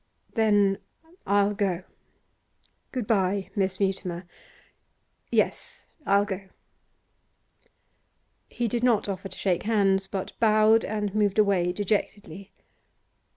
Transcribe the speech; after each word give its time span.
'Then 0.33 0.79
I'll 1.27 1.53
go. 1.53 1.83
Good 2.91 3.05
bye, 3.05 3.51
Miss 3.55 3.79
Mutimer. 3.79 4.27
Yes, 5.31 5.85
I'll 6.07 6.25
go.' 6.25 6.49
He 8.49 8.67
did 8.67 8.83
not 8.83 9.07
offer 9.07 9.29
to 9.29 9.37
shake 9.37 9.61
hands, 9.61 10.07
but 10.07 10.33
bowed 10.39 10.83
and 10.83 11.13
moved 11.13 11.37
away 11.37 11.71
dejectedly. 11.71 12.51